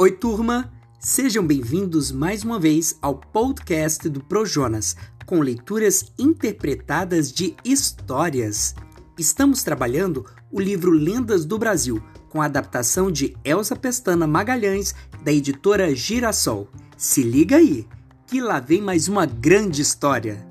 [0.00, 0.72] Oi, turma!
[1.00, 4.94] Sejam bem-vindos mais uma vez ao podcast do Projonas,
[5.26, 8.76] com leituras interpretadas de histórias.
[9.18, 15.32] Estamos trabalhando o livro Lendas do Brasil, com a adaptação de Elsa Pestana Magalhães, da
[15.32, 16.68] editora Girassol.
[16.96, 17.84] Se liga aí,
[18.24, 20.47] que lá vem mais uma grande história.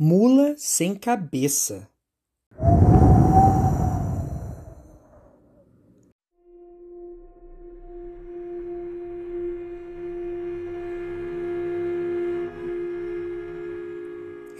[0.00, 1.88] Mula sem cabeça.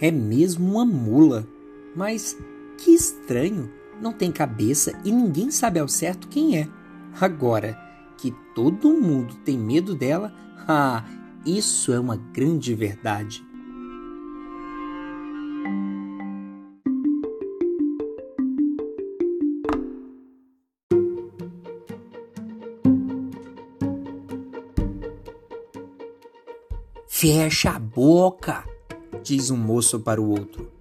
[0.01, 1.47] É mesmo uma mula.
[1.95, 2.35] Mas
[2.77, 3.71] que estranho,
[4.01, 6.67] não tem cabeça e ninguém sabe ao certo quem é.
[7.17, 7.79] Agora,
[8.17, 10.33] que todo mundo tem medo dela,
[10.67, 11.05] ah,
[11.45, 13.48] isso é uma grande verdade.
[27.19, 28.63] Fecha a boca,
[29.21, 30.71] diz um moço para o outro,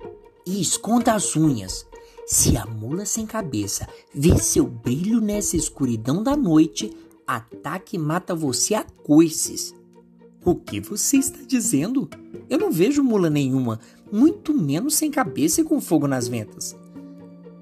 [0.46, 1.84] e esconda as unhas.
[2.28, 8.36] Se a mula sem cabeça vê seu brilho nessa escuridão da noite, ataque e mata
[8.36, 9.74] você a coices.
[10.44, 12.08] O que você está dizendo?
[12.48, 13.80] Eu não vejo mula nenhuma,
[14.12, 16.76] muito menos sem cabeça e com fogo nas ventas.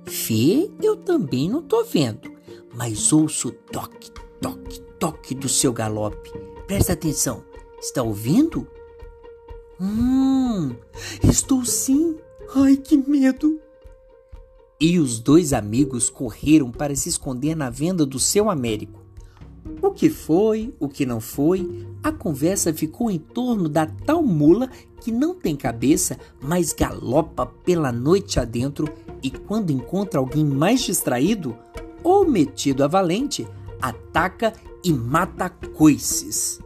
[0.04, 2.30] Fê, eu também não tô vendo,
[2.74, 6.30] mas ouço toque, toque, toque do seu galope.
[6.66, 7.42] Presta atenção.
[7.78, 8.66] Está ouvindo?
[9.80, 10.74] Hum,
[11.22, 12.16] estou sim.
[12.54, 13.60] Ai, que medo.
[14.80, 19.00] E os dois amigos correram para se esconder na venda do seu Américo.
[19.82, 24.70] O que foi, o que não foi, a conversa ficou em torno da tal mula
[25.00, 28.88] que não tem cabeça, mas galopa pela noite adentro
[29.22, 31.56] e quando encontra alguém mais distraído
[32.02, 33.46] ou metido a valente,
[33.80, 34.52] ataca
[34.84, 36.60] e mata coices.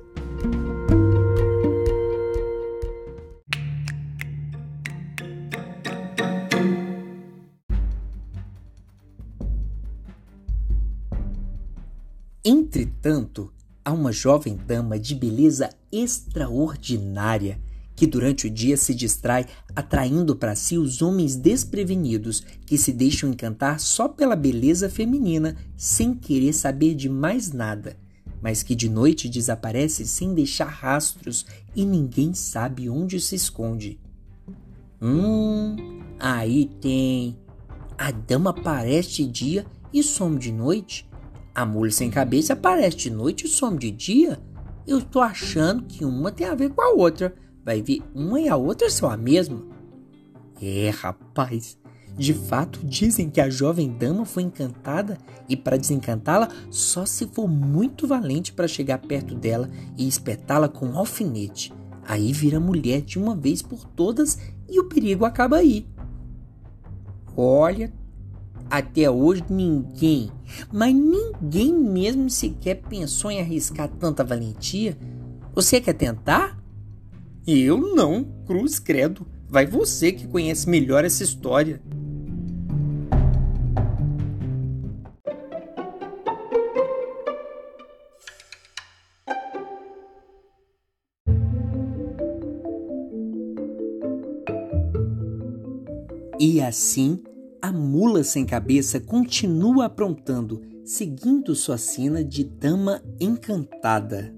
[12.43, 13.53] Entretanto,
[13.85, 17.61] há uma jovem dama de beleza extraordinária
[17.95, 19.45] que durante o dia se distrai
[19.77, 26.15] atraindo para si os homens desprevenidos que se deixam encantar só pela beleza feminina sem
[26.15, 27.99] querer saber de mais nada,
[28.41, 31.45] mas que de noite desaparece sem deixar rastros
[31.77, 34.01] e ninguém sabe onde se esconde.
[35.03, 35.77] Hum,
[36.19, 37.37] aí tem.
[37.99, 41.10] A dama aparece de dia e some de noite
[41.55, 44.39] a mula sem cabeça aparece de noite e some de dia.
[44.87, 47.35] Eu estou achando que uma tem a ver com a outra.
[47.65, 49.63] Vai ver, uma e a outra são a mesma.
[50.61, 51.79] É, rapaz.
[52.17, 55.17] De fato, dizem que a jovem dama foi encantada
[55.49, 60.87] e para desencantá-la, só se for muito valente para chegar perto dela e espetá-la com
[60.87, 61.73] um alfinete.
[62.05, 64.39] Aí vira mulher de uma vez por todas
[64.69, 65.87] e o perigo acaba aí.
[67.37, 67.93] Olha,
[68.71, 70.31] até hoje ninguém,
[70.73, 74.97] mas ninguém mesmo sequer pensou em arriscar tanta valentia.
[75.55, 76.57] Você quer tentar?
[77.47, 79.27] Eu não, cruz credo.
[79.49, 81.83] Vai você que conhece melhor essa história.
[96.39, 97.23] E assim
[97.63, 104.35] a mula sem cabeça continua aprontando, seguindo sua sina de dama encantada.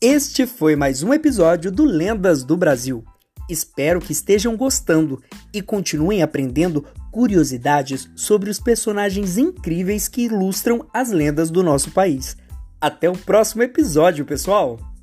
[0.00, 3.04] Este foi mais um episódio do Lendas do Brasil.
[3.50, 6.84] Espero que estejam gostando e continuem aprendendo
[7.16, 12.36] curiosidades sobre os personagens incríveis que ilustram as lendas do nosso país.
[12.78, 14.95] Até o próximo episódio, pessoal!